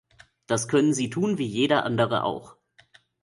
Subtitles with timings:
[0.47, 2.57] Das können Sie tun wie jeder andere auch.